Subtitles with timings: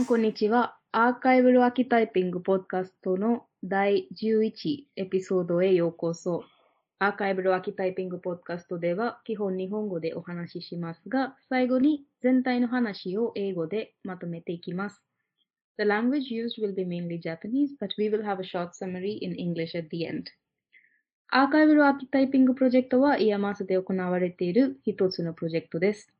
[0.00, 0.76] ん、こんにちは。
[0.92, 6.44] アーカイブルアキタイピングポッドキャストの第11エピソードへようこそ。
[6.98, 15.02] アーカイブルアキタイピングポッドキャストでは基本日本語でお話ししますが、最後に全体の話を英語でまとめていきます。
[15.78, 19.78] The language used will be mainly Japanese, but we will have a short summary in English
[19.78, 20.24] at the end.
[21.28, 26.10] アーカイブルアーキタイピングプロジェクトはイヤマースで行われている一つのプロジェクトです。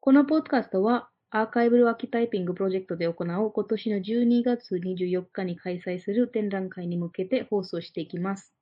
[0.00, 8.54] このポッドキャストはアーカイブルアキタイピングプロジェクトで行う今年の12月24日に開催する展覧会に向けて放送していきます。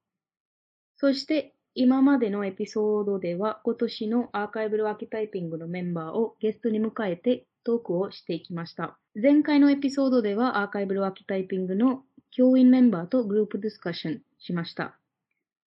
[0.97, 8.99] そして今までのエピソードでは今年のアーカイブルアキタイピングのメンバーをゲストに迎えてトークをしていきました。
[9.15, 12.03] 前回のエピソードではアーカイブルアキタイピングの
[12.33, 14.99] 教員メンバーとグループディスカッションしました。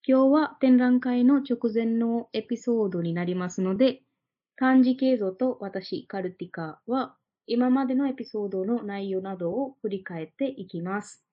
[0.06, 4.02] 今日は展覧会の直前のエピソードになりますので、
[4.60, 7.16] 漢字形像と私、カルティカは
[7.48, 11.24] 今までのエピソードの内容などを振り返っていきます。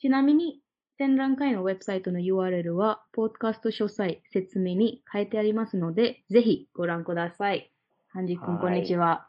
[0.00, 0.60] ちなみに、
[0.96, 7.72] 展覧会のウェブサイトの URL は、ポッドキャスト詳細説明に書いてありますので、ぜひご覧ください。
[8.10, 9.26] ハンジ君、はいこんにちは。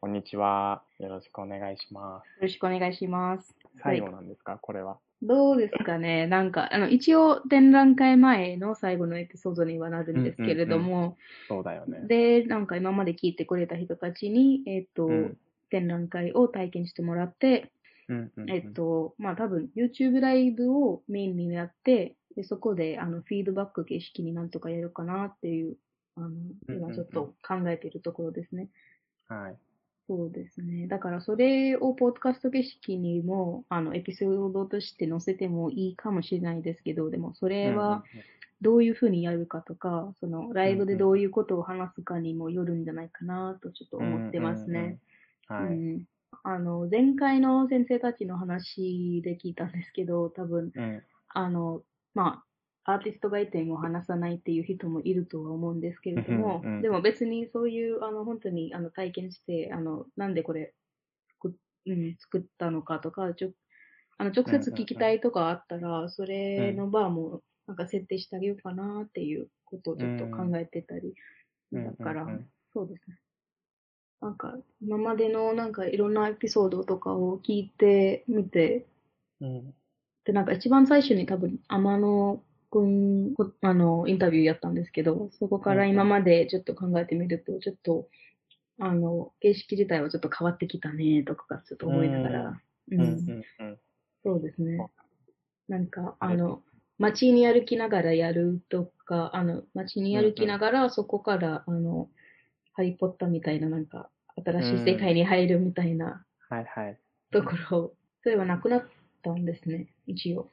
[0.00, 0.84] こんにちは。
[1.00, 2.28] よろしくお願いします。
[2.28, 3.56] よろしくお願いします。
[3.82, 4.98] 最後なんですか、これは。
[5.26, 11.16] どうですかねなんか、あの、一応展覧会前の最後のエピソードにはなるんですけれども、
[11.48, 12.00] そうだよね。
[12.06, 15.38] で、なんか今まで聞いてくれた人たちに、えっ、と、うん
[15.74, 17.72] 展覧会を体験してもらって、
[18.08, 25.76] うんうんうんえっと、まあ多分 YouTube ライブをメインにやって、でそこであのフィードバック形式になんとかやるかなっていう、
[26.16, 28.68] あの、うん今ちょっと考えているところですね。
[29.28, 29.56] はい。
[30.06, 30.86] そうですね。
[30.86, 38.04] だからそれをポッドキャスト形式にも、あの、エピソードとして載せてもいいかもしれないですけど、でもそれは
[38.60, 44.78] どういうふうにやるかとか、そのライブでどういうことを話すかにもよるんじゃないかなとちょっと思ってますね。
[45.50, 45.74] うんうんうんはい。
[45.74, 46.04] うん
[46.42, 52.53] あの、前回の先生たちの話で聞いたんですけど、多分、うんあの、まあ、
[52.86, 60.74] アーティストがいても話さないっていう人もいるとは思うんですけれども、うんうんでも別にそういう、あの、本当に、あの、体験して、あの、なんでこれ
[61.40, 61.52] 作っ、
[61.86, 63.52] うん、作ったのかとか、ちょ、
[64.18, 71.14] あの、直接聞きたいとかあったら、それのバーも、なんか設定してあげようかなっていうことをちょっと考えてたり、
[71.72, 71.96] うん。
[71.96, 72.26] だから、
[72.74, 73.16] そうですね。
[74.20, 78.86] なんか、今までのなんかいろんなエピソードとかを聞いてみて、
[79.40, 79.74] うん。
[80.24, 82.42] で、なんか一番最初に多分、天野
[82.74, 88.08] くん、こあの、インタビューやったんですけど、そこから今までちょっと考えてみると、ちょっと、
[88.80, 93.06] あの、形式自体はちょっと変わってきたね、とかちょっと思いながら、うん、うん。
[93.06, 93.78] うんうん
[94.24, 94.78] そうですね。
[95.68, 96.62] なんか、あの、
[96.98, 102.08] 街に歩きながらやるとか、あの、街に歩きながら、そこから、あの、
[102.72, 104.08] ハリーポッターみたいな、なんか、
[104.42, 106.98] 新しい世界に入るみたいなはいはい。
[107.30, 108.84] ところ、それはなくなっ
[109.22, 110.48] たんですね、一応。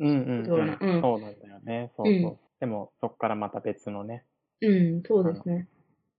[0.00, 1.92] うんうんそうだなうんそうなんだよね。
[1.96, 2.14] そうそう。
[2.14, 4.22] うんでも、そこからまた別のね。
[4.60, 5.66] うん、そうですね。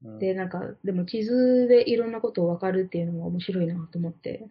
[0.03, 4.49] うんで、なんか、でも地図でいろんなことを分かるっていうのも面白いなと思って。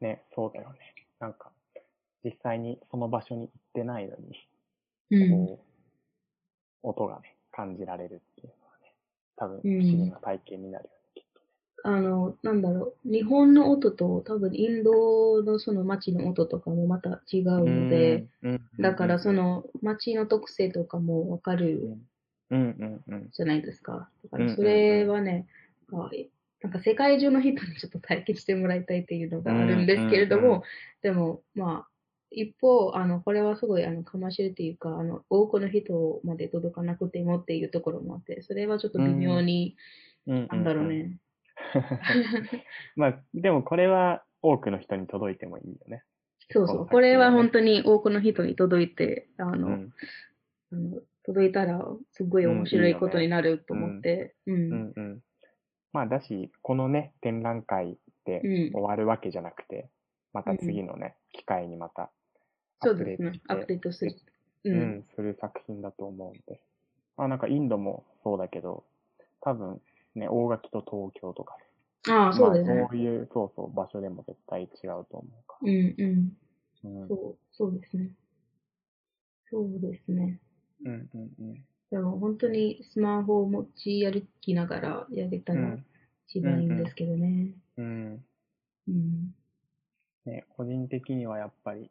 [0.00, 0.78] ね、そうだよね。
[1.20, 1.52] なんか、
[2.24, 4.48] 実際にその場所に行ってないのに、
[5.12, 5.46] うん。
[5.46, 5.64] こ
[6.82, 8.92] う、音がね、感じられるっていうのはね、
[9.36, 10.90] 多分うん不思議な体験になる。
[11.84, 18.26] あの、なんだろう、日本の音と多分インドのその街の音とかもまた違うので、
[18.78, 21.98] だからそ、の街の特性とかも分かうんる。
[23.32, 24.08] じゃないですか。
[24.24, 25.46] だからそれはね、
[25.92, 26.10] あ
[26.62, 30.62] なんか世界中の人にちょっと体験してもらいたいっていうのがあるんですけれども、
[31.02, 31.88] でもまあ、
[32.30, 39.76] 一方、あの、これはすごいあの、かましいっていうか、あの、多くの人まで届かなくてもっていうところもあって、それはちょっと微妙に、
[40.26, 40.88] うんなんだろう。
[40.88, 41.18] ね。
[42.96, 46.04] まあ、でもこれは多くの人に届いてもいいよね。
[46.50, 46.86] そうそう。
[46.86, 49.92] これは本当に多くの人に届いて、あの、うん。
[50.72, 54.54] あの届いたらすごい面白いことになると思って、うん。
[54.54, 55.20] うんうん。
[55.92, 59.88] まあ、だし、このね、展覧会でうん終わるわけじゃなくて、
[60.32, 62.10] また次のね、機会にまた
[62.80, 63.40] アップそうですねデートし。
[63.40, 64.16] て、アップデートする。
[64.64, 64.70] う。
[64.70, 66.60] うんん、する作品だと思うんで。
[67.16, 68.84] まあ、なんかインドもそうだけど、
[69.40, 69.80] 多分
[70.18, 72.88] ね、大垣と東京とかね、ああ、そうですねまあ、。
[72.88, 74.68] そういう、そうそう、場所でも絶対違う
[75.10, 76.32] と思うかうんうん。
[76.84, 76.90] ら。
[76.90, 78.10] うん、そう、そうですね。
[79.50, 80.40] そうですね。
[80.84, 81.64] うん、うん、うん。
[81.90, 85.86] でも本当にスマホを持ち歩きながらやれたらうん
[86.28, 87.52] 一番いいんですけどね。
[87.76, 88.24] うん。
[88.88, 89.34] うん。
[90.24, 91.88] ね、個人的にはやっぱり、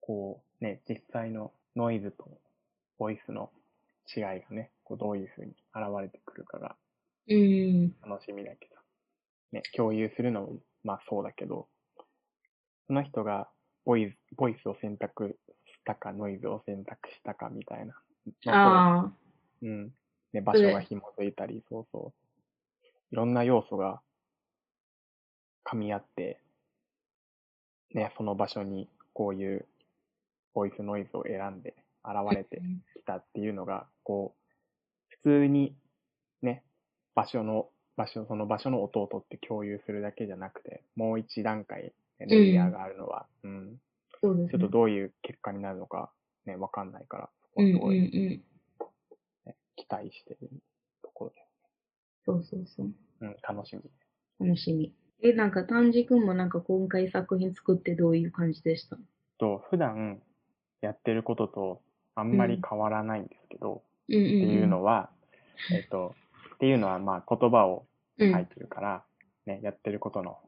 [0.00, 2.40] こう、ね、実際のノイズと
[2.98, 3.50] ボイスの
[4.16, 6.74] 違いがね、こうどういうふうに現れてくるかが
[7.28, 7.94] うん。
[8.02, 8.76] 楽しみだけど、
[9.52, 11.68] ね、共有するのもまあそうだけど、
[12.86, 13.48] その人が
[13.84, 17.94] ボイス、ボイスを選択したか、ノイズを選択したかみたいな
[18.46, 19.02] のああ。
[19.04, 19.12] と、
[19.62, 19.92] うん。
[20.32, 22.84] ね、場所が紐づいたり、そうそう。
[23.12, 24.00] いろんな要素が
[25.64, 26.40] 噛み合って、
[27.94, 29.66] ね、その場所にこういう
[30.54, 31.74] ボイスノイズを選んで
[32.04, 32.62] 現れて
[32.94, 34.54] きたっていうのが、こう、
[35.22, 35.74] 普通にね、
[37.18, 43.80] 場所の、場所、その場所の音を取って共有するだけじゃなくて、もう一段階、ね、レイヤーがあるのは、うん、
[44.22, 44.50] そうですね。
[44.50, 46.12] ちょっとどういう結果になるのか
[46.46, 48.42] ね、わかんないから、そこうんうんはすごい、うん。
[49.46, 50.48] ね期待してる
[51.02, 51.36] ところで、
[52.24, 52.90] そうそうそう。
[53.22, 54.46] うん、楽しみ。
[54.46, 54.92] 楽しみ。
[55.20, 58.96] え、なんか、丹治くんもなんか今回作品作ってどういう感じでした？
[59.38, 60.22] と、普段
[60.82, 61.82] やってることと
[62.14, 64.26] あんまり変わらないんですけど、うんうん、うん。
[64.26, 65.10] っていうのは、
[65.72, 66.14] えっと、
[66.58, 67.86] っていうのはまあ言葉を
[68.18, 69.04] うん、書いてるから、
[69.46, 70.38] ね、やってることの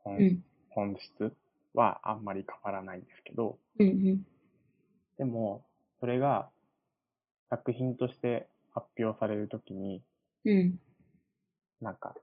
[0.00, 0.44] 本,、うん。
[0.70, 1.32] 本質
[1.74, 4.26] はあんまり変わらないんですけど、うんうん。
[5.16, 5.64] でも、
[6.00, 6.48] それが
[7.48, 10.02] 作品として発表されるときに、
[10.44, 10.78] うん。
[11.80, 12.14] なんか、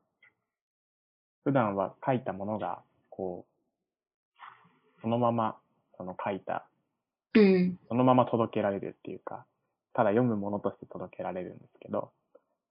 [1.44, 5.58] 普段は書いたものが、こう、そのまま、
[5.98, 6.68] その書いた、
[7.34, 7.80] うん。
[7.88, 9.46] そのまま届けられるっていうか、
[9.94, 12.12] ただ読むものとして届けられるんですけど、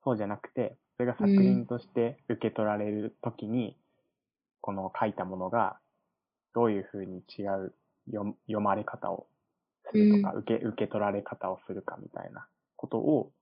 [0.06, 3.76] そうじゃなくて、それが作品として受け取られるときに、
[4.60, 5.78] この書いたものが、
[6.54, 7.74] どういうふうに違う
[8.12, 9.26] 読読まれ方を
[9.90, 13.32] するとか、受け、受け取られ方をするかみたいなことを、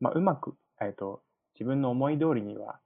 [0.00, 1.22] まあ、うまく、えっと、
[1.54, 2.80] 自分の思い通りには、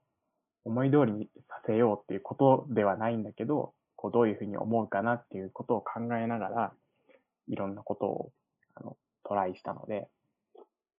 [0.65, 6.73] 思い通りにさせようっていうことではないんだけど、こうどういうふうに思うかなっていうことを考えながら、
[7.47, 8.31] いろんなことを、
[8.75, 10.09] あの、トライしたので、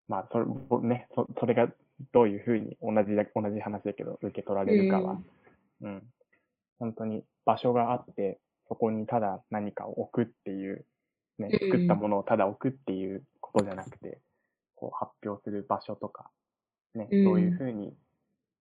[0.08, 1.68] まあ、それ、ぼね、そそれが
[2.12, 5.20] どういうふうに同じだ、同じ話だけど受け取られるかは、
[5.82, 6.02] うん。
[6.78, 8.38] 本当に場所があって、
[8.68, 10.84] そこにただ何かを置くっていう、
[11.38, 14.18] ね、うん作ったものをただ置くっていうことじゃなくて、
[14.74, 16.30] こう発表する場所とか、
[16.94, 17.24] ね、うん。
[17.24, 17.94] どういうふうに、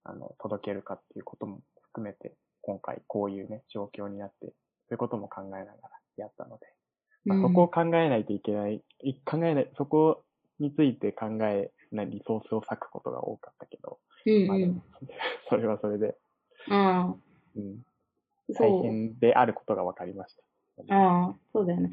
[0.03, 4.47] あの、届けるかっていうことも含めて、今回こういうね、状況になって、そ
[4.91, 5.75] ういうことも考えながら
[6.17, 6.67] やったので、
[7.25, 10.23] まあ、そこを考えないといけない、い考えない、そこ
[10.59, 11.71] について考え
[12.03, 14.83] リソースを割くことが多かったけど、うんうまあでもん。
[15.49, 16.17] それはそれで、
[16.69, 17.15] ああ、
[17.55, 17.85] うん、
[18.53, 18.81] 大。
[18.81, 20.95] 変であることが分かりました。
[20.95, 21.91] ああ、そうだよね。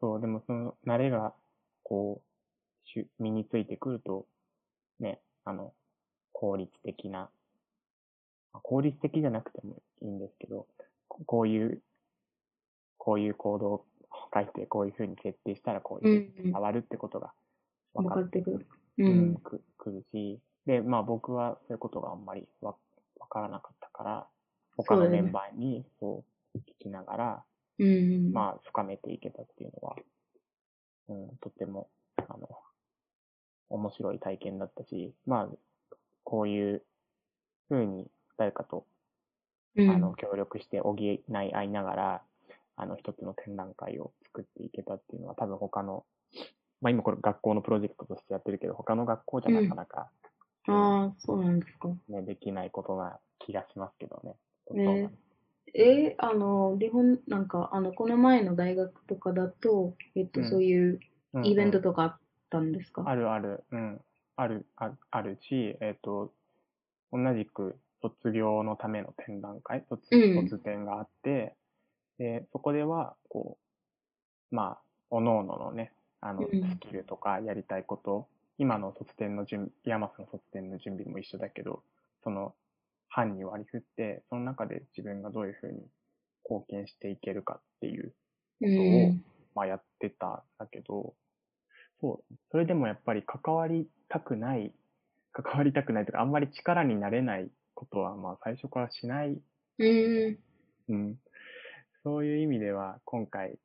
[0.00, 1.34] そう、でもその慣れが、
[1.82, 4.26] こう、しゅ身についてくると、
[5.00, 5.74] ね、あの、
[6.32, 7.30] 効率的な、
[8.52, 10.66] まあ効率的じゃなくてもいいんですけど、
[11.08, 11.82] ここういう、
[12.98, 13.86] こういうコードを
[14.32, 17.32] 書いて、こういうふうに設定したらこういう変わるってことが
[17.92, 18.56] 分分かってくる。
[18.56, 19.34] ううんん。
[19.36, 22.76] くくるし、で、まあ僕はそういうことがあんまりわ
[23.18, 24.26] わからなかったから、
[24.76, 26.24] 他のメンバーにそ
[26.54, 27.44] う聞きながら、
[27.78, 28.32] うん。
[28.32, 29.96] まあ深めていけたっていうのは、
[31.08, 32.48] うん、とても、あの、
[33.68, 36.82] 面白い体験だったし、まあ、こういう
[37.68, 38.06] 風に
[38.38, 38.86] 誰かと、
[39.76, 42.22] うん、あの、協力して補い合いながら、
[42.76, 46.04] あの、一つの展覧会を作っていけたっていうのは多分他の、
[46.84, 50.10] まあ今これ学校のプロジェクトとしてやってるけど、他の学校じゃなかなか、
[50.68, 51.88] ああ、そうなんですか。
[52.10, 54.36] ね、できないことな気がしますけどね。
[54.70, 55.10] ね。
[55.74, 60.50] えーあの、日本、なんか、あの、この前の大学とかだと、えっと、うん。
[60.50, 61.00] そういう
[61.32, 61.46] うんうん。
[61.46, 62.18] イベントとかあっ
[62.50, 64.00] たんですか、あるある、うん、
[64.36, 66.34] ある、ああるし、えっ、と、
[67.12, 70.48] 同じく卒業のための展覧会、卒うん。
[70.50, 71.54] 卒展があって、
[72.18, 73.56] で、そこでは、こ
[74.52, 75.92] う、まあ、おのののね、
[76.24, 78.26] あの、うんスキルとかやりたいこと、
[78.56, 81.82] 今の卒展の準備、ヤマスの卒展の準備も一緒だけど、
[82.22, 82.54] その、
[83.08, 85.86] 班に割り振って、その中で自分がどういうふうに
[86.48, 88.14] 貢献していけるかっていう
[88.62, 89.24] うん。
[89.54, 91.14] まあやってたんだけど、
[92.00, 94.72] そう、それでもやっぱり関わりたくない、
[95.32, 99.38] 関わりたくないとか、あんまり力になれないことは、まあ最初からしない、
[99.78, 100.38] うん。
[100.88, 101.16] うん。
[102.02, 103.58] そういう意味では、今回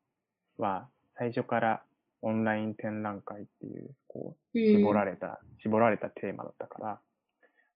[0.58, 1.84] は最初から
[2.22, 4.78] オンライン展覧会っていう、こう、うん。
[4.78, 7.00] 絞られた、絞られたテーマだったから、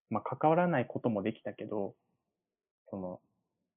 [0.09, 1.95] まあ関わらないこともできたけど、
[2.89, 3.21] その、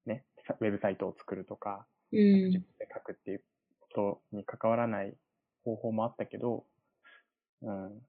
[0.07, 2.19] ね、さウェブサイトを作るとか、うん。
[2.47, 3.43] 自分で書くっていう
[3.81, 5.15] ことに関わらない
[5.65, 6.65] 方法もあったけど、
[7.63, 8.03] うん。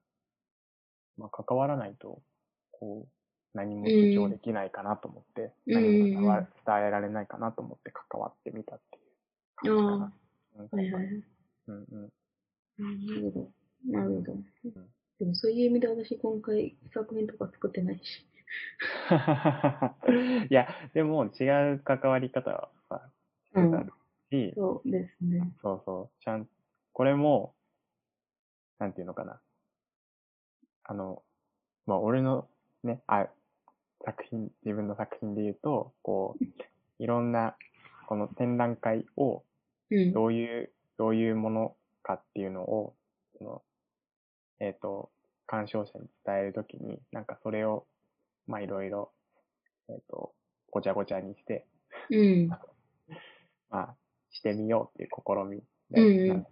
[1.16, 2.22] まあ、関わらないと、
[2.70, 3.08] こう、
[3.54, 6.46] 何も主張できないかなと思って、うん何も伝
[6.86, 10.12] えられないかなと思って関わってみたっていう感じかな。
[10.60, 11.24] うん。
[11.66, 12.12] うんうん。
[12.78, 13.50] うんなるほど。
[13.86, 14.36] なるほど。
[15.18, 18.24] でもそういう意味で私今回作品とか作ってないし。
[20.50, 23.10] いや、でも違う関わり方はさ、
[23.54, 23.92] うんある
[24.30, 25.52] し、そうですね。
[25.60, 26.48] そうそう、ちゃん、
[26.92, 27.54] これも、
[28.78, 29.40] なんていうのかな。
[30.84, 31.22] あの、
[31.86, 32.48] まあ、俺の
[32.84, 33.28] ね、あ、
[34.04, 36.44] 作品、自分の作品で言うと、こう、
[36.98, 37.56] いろんな、
[38.06, 39.42] この展覧会を
[39.90, 40.12] うん。
[40.12, 42.94] どういう、どういうものかっていうのを、
[43.38, 43.62] その、
[44.60, 45.10] えっ、と、
[45.46, 47.86] 鑑賞者に伝えるときに、なんかそれを、
[48.46, 49.12] まあ、いろいろ、
[49.88, 50.34] えっ、と、
[50.70, 51.66] ごちゃごちゃにして、
[52.10, 52.48] うん。
[53.70, 53.96] まあ、
[54.30, 56.46] してみようっていう試みで、うん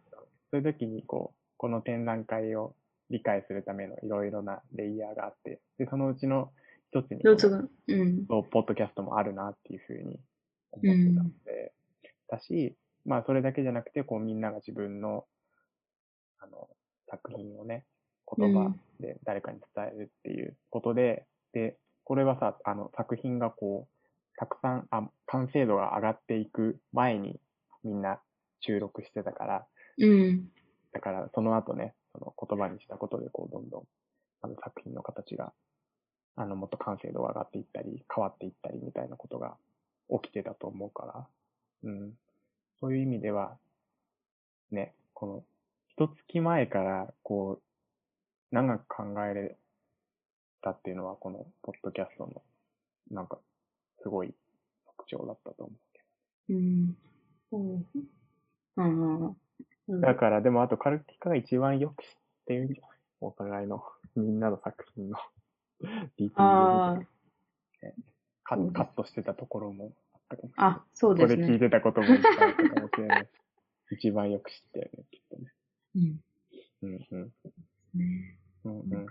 [0.51, 2.77] そういう時に、こう、この展覧会を
[3.11, 6.53] 理解するためのいろいろなレイヤーがあって、で、そのうちの
[6.93, 7.37] 一つに、ど
[7.89, 8.27] うん。
[8.27, 10.21] そうポッドキャストもあるなっていうふうに
[10.71, 11.73] 思ってたので、
[12.29, 15.27] だし、まあ、それだけじゃなくて、こう、みんなが自分の、
[16.47, 16.69] あの、
[17.11, 17.85] 作品をね、
[18.37, 27.41] 言葉で誰かに伝えるっていうことで、で、これはさ、あの、作品がこう、たくさん、あ、完成度が上がっていく前に
[27.83, 28.21] みんな
[28.61, 29.67] 収録してたから、
[29.99, 30.49] うん。
[30.93, 33.83] だからその後ね、その言葉にしたことで、こう、どんどん、
[34.43, 35.53] あの作品の形が、
[36.37, 39.57] あの、もっと完成度が上がっていったり、変わっていったりみたいなことが
[40.23, 41.27] 起きてたと思うか
[41.83, 42.13] ら、うん。
[42.81, 43.57] そういう意味では、
[44.71, 45.45] ね、この、
[45.99, 49.57] 一月前から、こう、長く考えれ
[50.61, 52.43] たっていうのは、この、ポッドキャストの、
[53.11, 53.39] なんか、
[54.03, 54.35] すごい
[54.85, 56.97] 特徴だったと思うけうん。
[57.53, 57.87] うん。
[58.77, 59.37] あん
[59.89, 60.01] ど。
[60.01, 62.11] だから、でも、あと、カルティカが一番よく知っ
[62.47, 63.83] てるんじゃないお互いの、
[64.17, 65.17] みんなの作品の、
[65.81, 66.99] ディティールあ
[68.45, 70.79] カカットしてたところもあったかもしれあ、ない。
[70.79, 71.43] あ、そうここでね。
[71.43, 73.29] です聞いてたこともいっぱいあったかもしれないし。
[73.91, 75.53] 一番よく知ってるね、きっとね。
[75.95, 76.21] うん。
[76.83, 77.33] うんうん。
[77.95, 79.07] ねうんうん。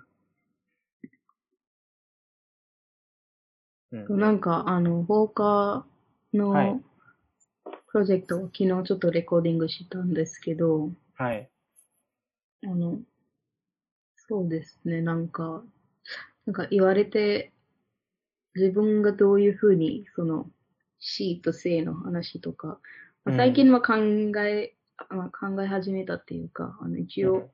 [3.92, 5.86] うんなんか、あの、放課
[6.34, 6.82] のはい。
[7.88, 11.50] プロジェクトを昨日ちょっとレコーディングしたんですけど、はい。
[12.64, 13.00] あの、
[14.28, 15.64] そうですね、なんか、
[16.46, 17.54] なんか言われて、
[18.56, 20.50] 自分がどういうふうに、その、
[21.00, 22.80] C と性の話とか、
[23.24, 23.96] まあ最近は考
[24.46, 27.50] え、あ考え始めたっていうか、あの一応、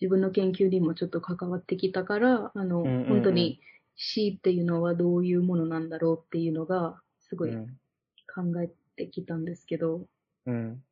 [0.00, 3.06] 自分の研究にもちょっと関わってきたから、あの、うんうんうん。
[3.06, 3.60] 本当に
[3.96, 7.66] C っていうのはどういうものなんだろうっていうのが、すごいうん。
[8.34, 10.06] 考えてきたんですけど、
[10.46, 10.82] うん。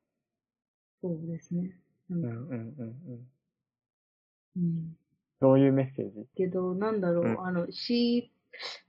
[1.01, 1.75] そうですね。
[2.09, 3.31] なんか、うんうんうんうん。
[4.57, 4.97] うん。
[5.41, 8.31] どういうメッセージけど、なんだろう、うんあの、C、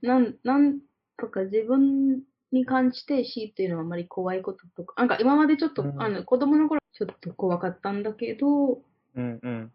[0.02, 0.80] なん、なん
[1.16, 8.82] とか自分に関して C っていうのはあんまり怖いこととか、なんか今までちょっと、うんあの、子供の頃ちょっと怖かったんだけど、
[9.14, 9.72] うんうん。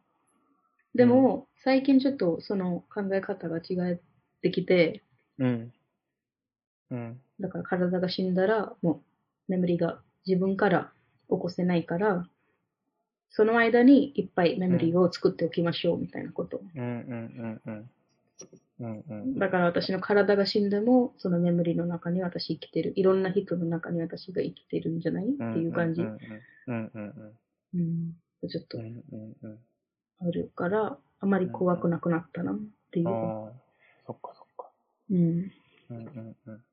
[0.94, 3.94] でも、最近ちょっとその考え方が違
[4.38, 5.04] ってきて、
[5.40, 5.74] うん。
[6.92, 7.20] うん。
[7.40, 9.04] だから体が死んだら、も
[9.48, 10.92] う眠りが自分から
[11.30, 12.28] 起こせないから、
[13.30, 16.62] その間にいっぱいメモリーを作っておきましょうみたいなこと。
[16.76, 16.92] うんうんう
[17.48, 17.90] んうん。
[18.80, 19.40] うんうん。
[19.40, 22.94] だから私の体が死んでも、そのメモリーの中に私生きてる。
[22.96, 25.26] いろんな人の中に私が生きてるんじゃない？
[25.26, 26.02] っていう感じ。
[26.02, 26.18] うんうん
[26.68, 27.38] うんうん
[27.74, 28.50] うん。
[28.50, 28.86] ちょっとうん。
[28.86, 29.60] うんうんうん。
[30.20, 32.60] あるから、あまり怖くなくなったなっ
[32.92, 33.08] ていう。
[33.08, 33.52] ああ、
[34.08, 34.70] そっかそっか。
[35.12, 35.52] うん。
[35.90, 36.64] うんうんうん。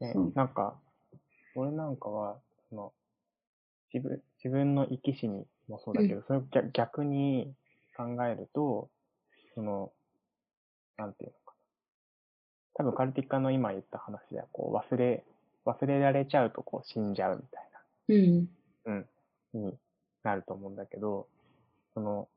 [0.00, 0.78] ねなんか、
[1.54, 2.92] 俺なんかは、その、
[3.92, 7.54] 自分、自分の生き死にもそうだけど、それを逆逆に
[7.96, 8.90] 考えると、
[9.54, 9.92] その、
[10.98, 11.52] なんていうのかな。
[12.74, 15.24] 多分カルティカの今言った話では、こう、忘れ、
[15.64, 17.64] 忘れられちゃうとこう死んじゃうみたい
[18.08, 18.48] うん。
[18.84, 19.06] な、うん、
[19.54, 19.78] に
[20.22, 21.26] なると思うんだけど、
[21.94, 22.28] その、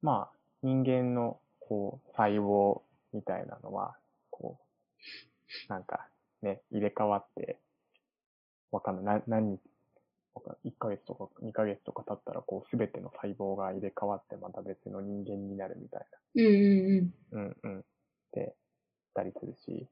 [0.00, 2.80] まあ、人間の、こう、細胞
[3.12, 3.94] みたいなのは、
[4.30, 6.08] こう、なんか、
[6.40, 7.58] ね、入れ替わって、
[8.70, 9.60] わかんない、な何日、
[10.34, 16.06] わかん1ヶ月とか2ヶ月とか経ったら、こう、すべての細胞が入れ替わって、また別の人間になるみたい
[16.36, 17.82] うんうんな、うんうん、っ
[18.32, 18.54] て、
[19.14, 19.86] たりするし、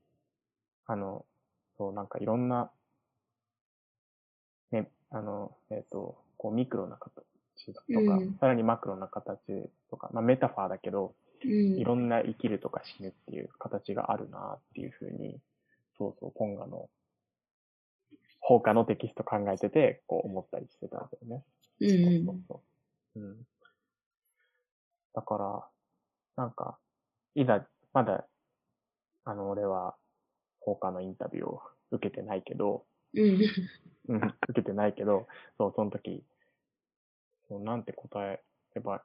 [0.87, 1.27] あの、
[1.77, 2.71] そう、なんかいろんな、
[4.71, 7.23] ね、あの、えっ、と、こう、ミクロな形
[7.75, 8.37] とか、うん。
[8.41, 11.15] さらにマクロな形とか、まあ、メタファーだけど。
[11.45, 15.39] いろんな生きるとか死ぬっていう形があるなっていうふうに、
[15.99, 16.89] そうそう、ポンガの、
[18.41, 21.45] 放課のテキスト考えてて、こう思ったりしてたんだよね。
[21.81, 22.63] うんそううんそうそ
[23.17, 23.21] う。
[23.21, 23.47] うん。
[25.15, 26.79] だから、なんか、
[27.35, 28.27] いざ、まだ、
[29.25, 29.95] あの、俺は、
[30.61, 33.41] 放課のインタビューを受けてないけど、うん。
[34.09, 35.27] うん、受けてないけど、
[35.59, 36.25] そう、その時、
[37.49, 38.43] そうなんて答え
[38.75, 39.03] れば、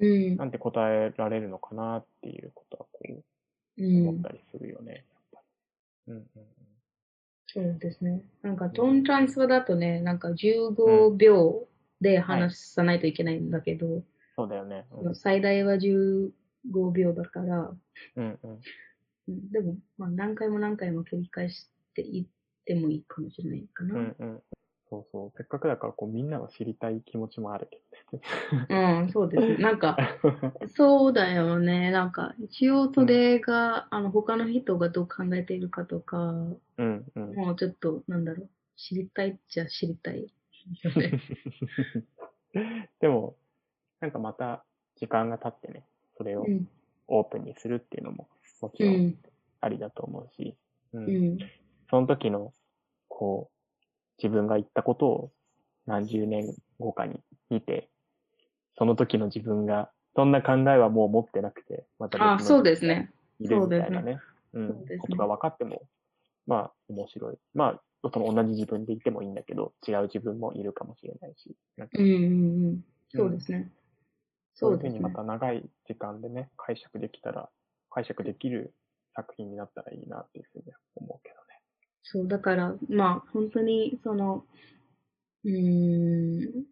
[0.00, 0.36] うん。
[0.36, 4.22] なんて答えられるのかなっていうことは、こう、うん思っ。
[4.22, 4.92] たりするよね。
[4.92, 5.40] やっぱ
[6.08, 6.24] りうんうん
[7.50, 8.22] そうですね。
[8.42, 11.66] なんかトーントランスファーだとね、なんか15秒
[12.00, 14.02] で話さないといけないんだけど、
[14.36, 14.86] そうだよね。
[14.92, 16.30] うん最大は15
[16.92, 17.72] 秒だから、
[18.16, 18.50] うんうん。
[19.28, 22.26] うんでも、まあ何回も何回も繰り返していっ
[22.64, 23.94] てもいいかもしれないかな。
[23.94, 24.42] うんうん。
[24.90, 25.32] そうそう。
[25.36, 27.78] せっかくだから、こう、みんなが知りたい気持ちもあるけ
[28.12, 28.20] ど
[28.70, 29.56] うん、そうですね。
[29.56, 29.96] なんか、
[30.60, 30.68] ね。
[30.74, 31.90] そうだよね。
[31.90, 37.34] なんか、一応それが、あの、他の人がどう考えているかとか、うんうん。
[37.34, 40.32] もうちょっと、なんだろう、知りたいっちゃ知りたい。
[43.00, 43.36] でも、
[44.00, 44.64] なんかまた
[44.96, 45.84] 時間が経ってね、
[46.16, 46.68] それをうん、
[47.08, 48.28] オープンにするっていうのも
[48.60, 49.18] もちろんうん、
[49.60, 50.56] ありだと思うし、
[50.92, 51.38] うんうん、
[51.90, 52.52] その時の、
[53.08, 53.57] こう、
[54.22, 55.32] 自分が言ったことを
[55.86, 57.20] 何十年後かに
[57.50, 57.88] 見て、
[58.76, 63.10] その時の自分が、そんな考えはもう持ってなくて、また別のあ、そうですね。
[63.40, 64.20] いるみたいなね、
[64.52, 65.82] うんねことが分かっても、
[66.46, 67.38] まあ、面白い。
[67.54, 72.16] まあ、その同じ自分でいてもいいんだけど、違う自分もいるかもしれないし、なんかうん、うん、う
[72.72, 72.84] ん。
[73.10, 73.70] そうですね。
[74.54, 77.48] そういうふうにまた長い時間でね、解釈できたら、
[77.90, 78.74] 解釈できる
[79.14, 81.47] 作品になったらいいなっていうふうには思うけどね。
[82.02, 84.44] そう、だから、まあ、本当に、その、
[85.44, 86.64] うーん、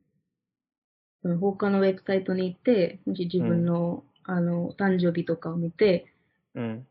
[1.22, 6.06] その他のウェブサイトに行って、もし自分の、あの、誕生日とかを見て、
[6.54, 6.86] うん。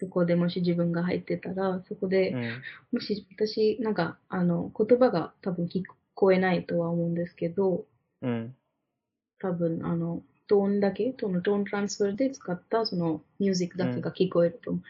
[0.00, 2.62] そこでもし自分が入ってたら、そこで、うん。
[2.92, 5.82] もし私、なんか、あの、言葉が多分聞
[6.14, 7.84] こえないとは思うんですけど、
[8.22, 8.54] うん。
[9.40, 14.82] 多分、あの、トーンだけ、そのトーントランスファーで使った、その、ミュージックだけが聞こえると思う。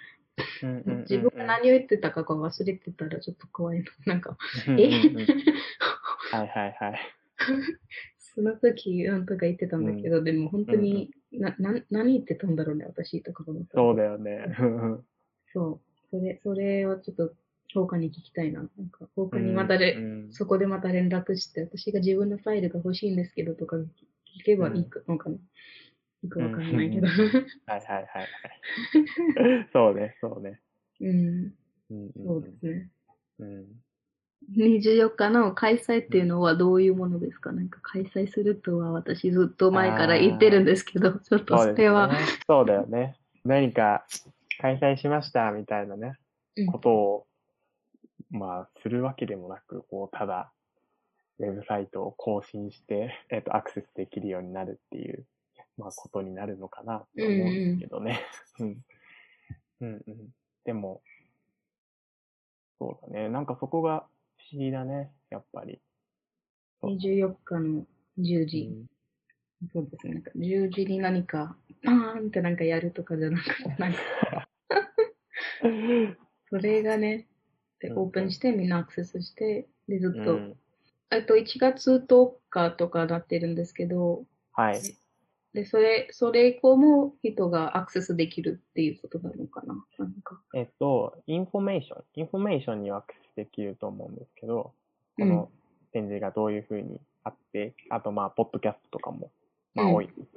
[0.63, 3.85] うんうんうんうん自分が何を言ってたかが忘れてたらちょっと怖いの。
[4.07, 5.27] なんか、うんうんえうん
[6.31, 6.99] はいはいはい。
[8.19, 13.75] その時、なんとか言ってたんだけど、でも本当に、な、な、何言ってたんだろうね、私とか思った。
[13.75, 14.55] そうだよね。
[15.53, 15.81] そう。
[16.11, 17.35] それ、それをちょっと、
[17.75, 18.61] 他に聞きたいな。
[18.61, 23.87] なんか、他にまたで、うんそこでまた連絡して、私が自分のファイルが欲しいんですけどとか聞
[24.45, 25.37] けばいいのかな。
[26.23, 27.07] よくわかんないけど。
[27.07, 27.19] はい
[27.67, 28.07] はいはい
[29.47, 29.69] はい。
[29.73, 30.61] そうね、そうね。
[31.01, 31.53] うん、
[31.91, 32.91] うんそうですね。
[33.39, 33.67] うん。
[34.57, 37.53] 24日の開催っていうのはどういうものですか？
[37.53, 42.19] なんか開催するとは私ずっと前から言ってるんですけど、ちょっとそれは、ね。
[42.47, 43.17] そうだよね。
[43.45, 44.07] 何か
[44.61, 46.19] 開催しましたみたいなね、
[46.57, 47.27] うんことを、
[48.31, 50.53] まあ、するわけでもなく、こう、ただ、
[51.39, 55.25] ウェブサイトを更新して、えっと、アクセスできるようになるっていう、
[55.79, 58.21] まあ、ことになるのかなと思うんですけどね。
[58.59, 58.85] うん。
[59.81, 60.29] うんうん。
[60.65, 61.03] でも、
[62.79, 63.29] そうだね。
[63.29, 65.81] なんかそこが不思議だね、やっぱり。
[66.81, 67.87] そう24日の
[68.19, 68.63] 10う時。
[68.65, 68.87] ん
[69.73, 70.15] そうですね。
[70.15, 73.99] なんか10時に何か、パーンってなんかやるとかじゃなくて、 なんか、
[76.51, 77.27] それがね、
[77.81, 80.59] で、うんオープンしてみんなアクセスして、で、ずっと、うん
[81.11, 84.81] えっと、1月10日とかなってるんですけど、はい。
[85.59, 89.75] で、それ、それ以降も人がアクセスできるっていうことなのかな？
[89.99, 90.41] なんか。
[90.55, 92.05] えっと、インフォメーション。
[92.15, 94.73] インフォメーションにはアクセスできると思うんですけど、こ
[95.19, 95.29] うん。
[95.29, 95.51] の
[95.93, 99.33] 展示がどういうふうにあって、あとまあ、ポッドキャストとかも、
[99.75, 99.95] まあ、うん。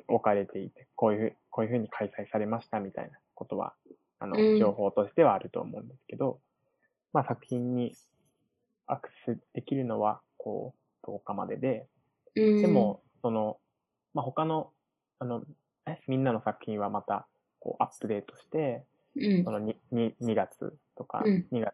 [0.07, 3.75] 置かれていて、こういうふう、こういうふうに開催されましたみたいなことは、
[4.17, 4.57] あのう、ん。
[4.57, 6.39] 情報としてはあると思うんですけど、
[7.13, 7.93] まあ、作品に
[8.87, 11.85] アクセスできるのは、こう、10日までで、
[12.35, 13.59] うん、でも、その、
[14.15, 14.71] まあ、他の、
[15.21, 15.43] あの、
[15.85, 17.27] えみんなの作品はまた、
[17.59, 18.83] こう、アップデートして、
[19.15, 21.73] うんそ、の 2, 2, 2月とかうん2月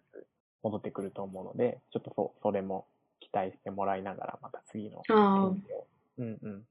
[0.64, 2.88] 戻ってくると思うので、ちょっとそそれも
[3.22, 6.64] 期待してもらいながら、また次の展示を、うんうん、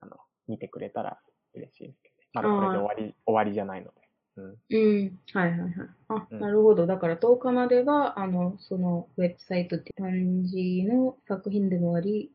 [0.00, 0.16] あの、
[0.48, 1.18] 見てくれたら
[1.54, 2.28] 嬉しいですけどね。
[2.32, 4.00] まだこれで終わり、終わりじゃないので。
[4.36, 4.44] うん。
[4.44, 5.18] うん。
[5.34, 5.72] はいはいはい。
[6.08, 6.86] あ、うんなるほど。
[6.86, 12.32] だから10日までは、あの、そのウェブサイトって感じの作品でもあり、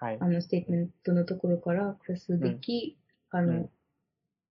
[0.00, 0.26] はいあ。
[0.26, 2.96] の、ステートメントのところからアクセスでき、
[3.36, 3.70] あの、うん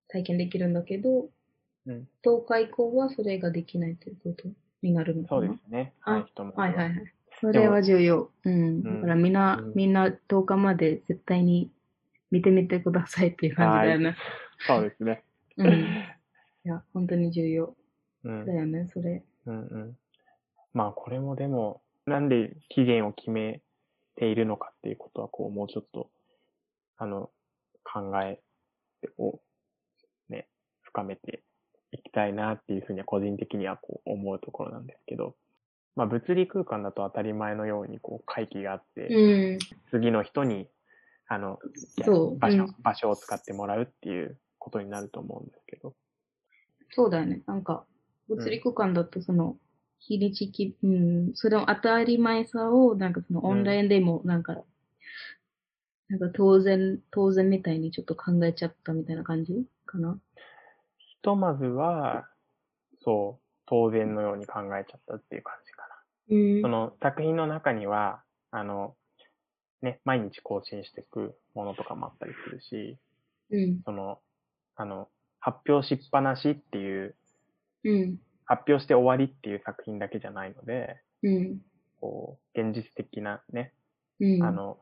[0.09, 1.29] 体験できるんだけど、
[1.87, 2.07] うん。
[2.23, 4.47] 10日以降はそれができないということ？
[4.83, 5.93] になるのかそなうですね。
[6.03, 6.25] あはい。
[6.55, 7.13] はいはいはい。
[7.41, 8.29] それは重要。
[8.43, 8.83] うん。
[8.83, 11.71] だからみんな、うんみんな10日まで絶対に
[12.29, 14.15] 見てみてくださいっていう感じだよね。
[14.67, 15.23] そうですね。
[15.57, 15.67] うん。
[15.71, 15.85] い
[16.65, 17.75] や、本当に重要
[18.23, 18.53] うんだ。
[18.53, 19.23] よね、それ。
[19.47, 19.97] うんうん。
[20.73, 23.61] まあこれもでも、なんで期限を決め
[24.15, 26.11] ているのかっていうことは、こう、もうちょっと、
[26.97, 27.31] あの、
[27.83, 28.39] 考え
[29.17, 29.39] を、
[30.29, 30.47] ね、
[30.81, 31.43] 深めて
[31.91, 35.35] いきたいなっていうふうには個人的にはこう思うところなんですけど、
[35.95, 39.59] まあ物理空間だと当たり前のようにこう会期があって、うん。
[39.91, 40.67] 次の人に、
[41.27, 41.59] あの、
[42.39, 45.93] 場所、うん場所を使ってもらうっていうことになると思うんですけど、
[46.91, 47.41] そうだよね。
[47.47, 47.85] なんか、
[48.27, 49.57] 物理空間だとその、
[49.99, 54.61] 日にちき、うん、その当たり前さを、なんかそのオンラインでも、なんか、
[56.13, 59.65] なんか当然、当然みたいにちょっと考えちゃったみたいな感じ？
[59.87, 60.19] かな？
[60.99, 62.29] ひとまずは、
[63.01, 65.81] そう、当然のように考えちゃったっていう感じか
[66.29, 66.67] うんな。
[66.67, 68.21] その作品の中には、
[68.51, 68.95] あの、
[69.81, 72.99] ね、毎日更新していくものとかもあったりするし、
[73.49, 73.81] うん。
[73.83, 74.19] その、
[74.75, 77.15] あの、発表しっぱなしっていう、
[77.83, 78.17] うん。
[78.45, 81.59] 発表して終わりっていう作品だけじゃないので、うん。
[81.99, 83.73] こう、現実的なね、
[84.19, 84.43] うん。
[84.43, 84.77] あ、の、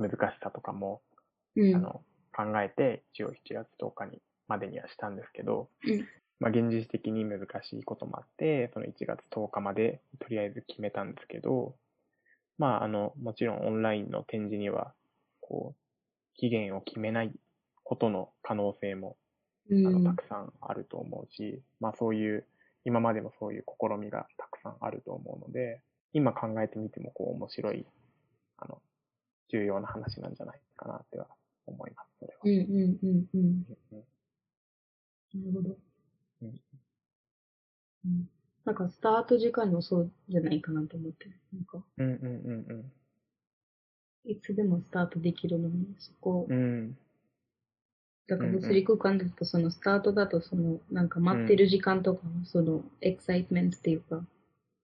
[0.00, 1.02] 難しさとかも、
[1.56, 1.74] うん。
[1.74, 6.08] あの、考えて、一応7月10日に、までにはしたんですけど、うん
[6.40, 11.76] まあ、現実的に難しいこともあって、その1月10日まで、とりあえず決めたんですけど、
[12.56, 14.94] まあ、あの、もちろんオンラインの展示には、
[15.40, 17.32] こう、期限を決めない
[17.84, 19.18] ことの可能性も、
[19.70, 22.46] あの、うんたくさんあると思うし、まあ、そういう、
[22.86, 25.82] 今までもそういう試みがたくさんあると思うので、
[26.14, 27.86] 今考えてみても、こう、面白い、
[28.56, 28.80] あの、
[29.50, 31.26] 重要な話なんじゃないかなっては
[31.66, 32.40] 思います、それは。
[32.44, 33.66] うんうんうんうん。
[33.92, 34.04] うん
[35.32, 35.76] なるほど。
[36.42, 36.60] うん
[38.06, 38.28] うん。
[38.64, 41.26] なんかスタート時間もそうじゃないかなと思って。
[41.52, 42.92] なんか、うんうんうん
[44.24, 46.56] いつでもスタートできるのに、そこ、うん。
[46.56, 46.98] うん。
[48.28, 54.24] だからうんうん物理空間だとそのスタートだとその、なんか待ってる時間とか、その、 excitement っていうか、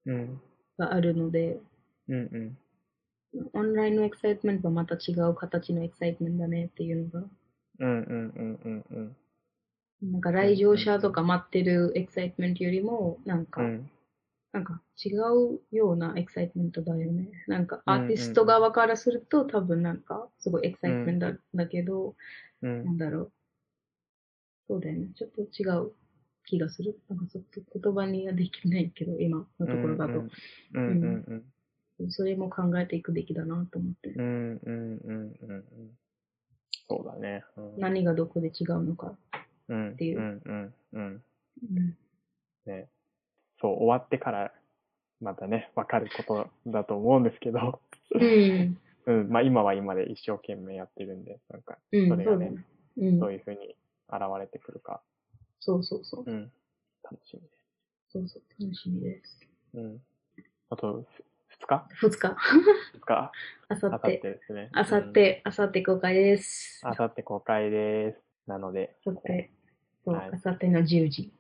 [0.07, 0.41] うん。
[0.79, 1.61] があるので、
[2.09, 2.59] うんうん。
[3.53, 7.27] オンラインの excitement はまた違う形の excitement だねっていうのが、
[7.79, 9.17] うんうんうんうんうん。
[10.13, 13.91] なんか来場者とか待ってる excitement よりも、なんか、うん。
[14.53, 17.29] なんか違うような excitement だよね。
[17.47, 22.15] なんかうんうんアーティスト側からすると多分なんかすごい excitement だ,、だけど、
[22.63, 23.33] うんなんだろう。
[24.69, 25.09] そうだよね。
[25.15, 25.93] ちょっと違う
[26.47, 26.99] 気がする。
[27.09, 30.13] なんかちょっと言葉にはできないけど、今のところだと。
[30.13, 30.29] うん
[30.73, 31.45] うんうん
[32.11, 34.11] それも考えていくべきだなと思って。
[34.11, 34.25] うん。
[34.25, 35.65] うんうんうんうんうん。
[36.89, 37.45] そうだね。
[37.57, 39.15] うん何がどこで違うのか。
[39.69, 41.23] うんっていううんうんうん。
[41.75, 41.97] うん。
[42.67, 42.89] ね。
[43.61, 44.53] そう、終わってから、
[45.21, 47.81] またね、わかることだと思うんですけど、
[48.15, 48.79] うん。
[49.07, 52.53] うん、まあ今は今で一生懸命やってるんで、なんか、うん、それがね。
[52.99, 53.33] うんどう。
[53.33, 53.77] いうふうに
[54.09, 55.03] 現れてくるか、
[55.61, 56.25] そうそうそう。
[56.27, 56.51] うん、
[57.03, 57.57] 楽しみです。
[58.11, 58.43] そうそう。
[58.63, 59.41] 楽しみです。
[59.75, 60.03] うん。
[60.71, 61.05] あと、
[61.63, 61.87] 2日？
[61.95, 62.29] 二日。
[62.29, 62.35] 2
[63.05, 63.33] 日？
[63.69, 64.31] あさってて。
[64.31, 64.71] ですね。
[64.73, 66.81] あさって、あさって公開です。
[66.85, 68.21] あさって公開です。
[68.47, 69.51] なので、あさって、
[70.07, 71.33] あさっての10時。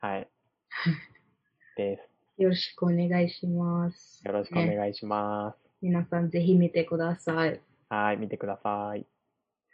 [0.00, 0.28] はい。
[1.76, 2.42] です。
[2.42, 4.22] よろしくお願いします。
[4.26, 5.58] よろしくおね願いします。
[5.82, 7.60] 皆さんぜひ見てください。
[7.88, 9.06] はい、見てください。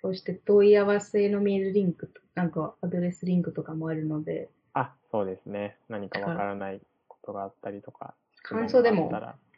[0.01, 5.79] そして問い合わせのメールリンクと、なんかアドレスリンクとかもあるので、あ、そうですね。
[5.89, 9.11] 何かわからないことがあったりとか、感想でも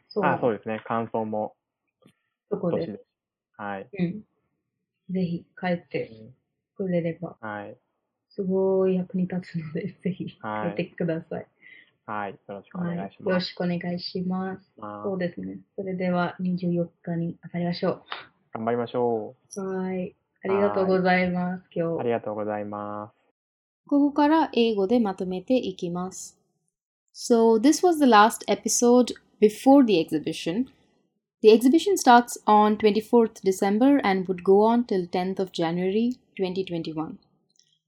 [0.09, 0.81] そう、あ、そうですね。
[0.85, 1.55] 感想も、
[2.49, 3.01] そこで。
[3.57, 3.89] はい。
[3.99, 4.23] うん。
[5.09, 6.11] ぜひ帰って
[6.75, 7.77] くれれば、はい。
[8.29, 11.47] すごい役に立つので、 ぜひはい帰ってください。
[12.05, 12.31] はい。
[12.31, 12.97] よろしくおはい。
[12.97, 13.47] 願いしよろます。
[13.47, 14.71] しくお願いします。
[14.77, 15.59] まあそうですね。
[15.75, 18.03] それでは24日に当たりましょ
[18.53, 19.61] 頑張りましょう。
[19.61, 20.15] はい。
[20.43, 21.99] ありがとうございます、今う。
[21.99, 22.03] あ日。
[22.03, 23.15] りがとうございます。
[23.87, 26.39] ここから英語でまとめていきます。
[27.13, 30.69] So, this was the last episode before the exhibition.
[31.41, 37.17] The exhibition starts on 24th December and would go on till 10th of January 2021.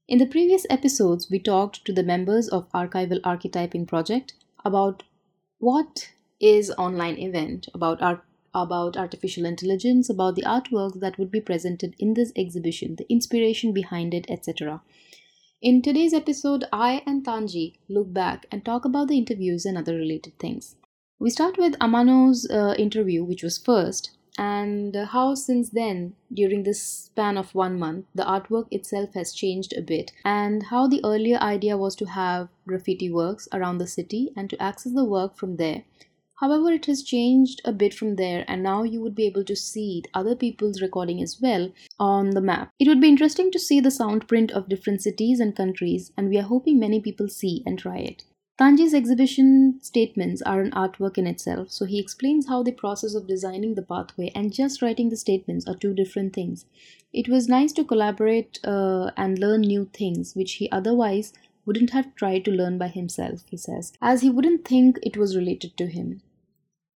[0.08, 4.34] In the previous episodes, we talked to the members of Archival Archetyping Project
[4.64, 5.02] about
[5.58, 6.10] what
[6.40, 11.94] is online event, about art about artificial intelligence, about the artworks that would be presented
[11.98, 14.82] in this exhibition, the inspiration behind it, etc.
[15.62, 19.94] In today's episode, I and Tanji look back and talk about the interviews and other
[19.94, 20.76] related things.
[21.22, 26.82] We start with Amano's uh, interview, which was first, and how since then, during this
[26.82, 31.38] span of one month, the artwork itself has changed a bit, and how the earlier
[31.38, 35.58] idea was to have graffiti works around the city and to access the work from
[35.58, 35.84] there.
[36.40, 39.54] However, it has changed a bit from there, and now you would be able to
[39.54, 42.72] see other people's recording as well on the map.
[42.80, 46.28] It would be interesting to see the sound print of different cities and countries, and
[46.28, 48.24] we are hoping many people see and try it.
[48.58, 53.26] Tanji's exhibition statements are an artwork in itself, so he explains how the process of
[53.26, 56.66] designing the pathway and just writing the statements are two different things.
[57.12, 61.32] It was nice to collaborate uh, and learn new things, which he otherwise
[61.64, 65.36] wouldn't have tried to learn by himself, he says, as he wouldn't think it was
[65.36, 66.20] related to him.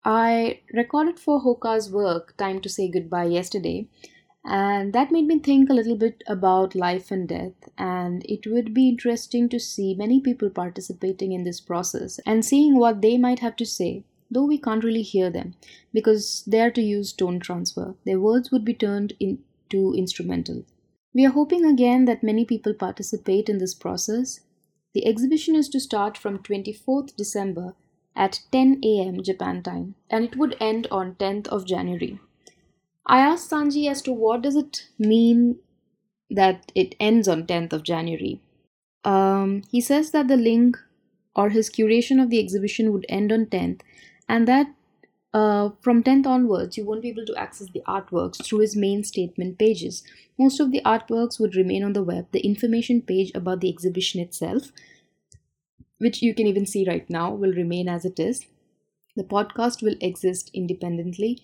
[0.03, 3.87] I recorded for Hoka's work Time to Say Goodbye yesterday,
[4.45, 7.53] And that made me think a little bit about life and death.
[7.77, 12.77] And it would be interesting to see many people participating in this process and seeing
[12.77, 15.55] what they might have to say, though we can't really hear them
[15.93, 17.95] because they are to use tone transfer.
[18.05, 20.65] Their words would be turned into instrumental.
[21.13, 24.41] We are hoping again that many people participate in this process.
[24.93, 27.75] The exhibition is to start from 24th December
[28.15, 29.23] at 10 a.m.
[29.23, 32.19] Japan time and it would end on 10th of January.
[33.05, 35.57] I asked Sanji as to what does it mean
[36.29, 38.41] that it ends on 10th of January.
[39.03, 40.77] Um, he says that the link
[41.35, 43.81] or his curation of the exhibition would end on 10th
[44.29, 44.67] and that
[45.33, 49.03] uh, from 10th onwards you won't be able to access the artworks through his main
[49.03, 50.03] statement pages.
[50.37, 54.21] Most of the artworks would remain on the web, the information page about the exhibition
[54.21, 54.71] itself,
[55.97, 58.45] which you can even see right now, will remain as it is.
[59.15, 61.43] The podcast will exist independently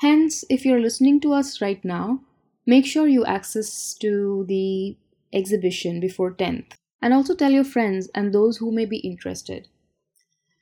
[0.00, 2.20] Hence, if you're listening to us right now,
[2.64, 4.96] make sure you access to the
[5.32, 9.66] exhibition before 10th and also tell your friends and those who may be interested.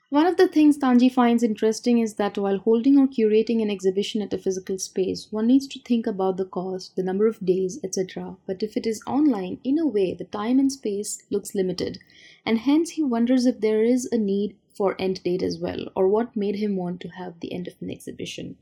[0.09, 4.23] One of the things Tanji finds interesting is that while holding or curating an exhibition
[4.23, 7.79] at a physical space, one needs to think about the cost, the number of days,
[7.85, 8.37] etc.
[8.47, 11.99] But if it is online, in a way, the time and space looks limited,
[12.47, 16.09] and hence he wonders if there is a need for end date as well, or
[16.09, 18.57] what made him want to have the end of an exhibition.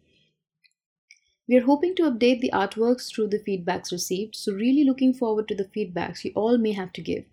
[1.47, 5.47] We are hoping to update the artworks through the feedbacks received, so really looking forward
[5.49, 7.27] to the feedbacks you all may have to give.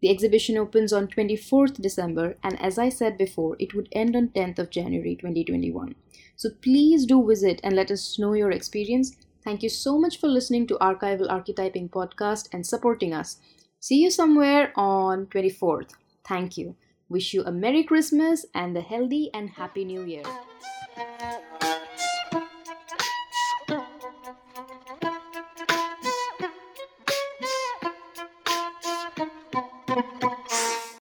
[0.00, 4.28] The exhibition opens on 24th December and as I said before, it would end on
[4.28, 5.94] 10th of January 2021.
[6.36, 9.16] So please do visit and let us know your experience.
[9.42, 13.38] Thank you so much for listening to Archival Archetyping podcast and supporting us.
[13.80, 15.90] See you somewhere on 24th.
[16.26, 16.76] Thank you.
[17.08, 20.24] Wish you a Merry Christmas and a healthy and Happy New Year.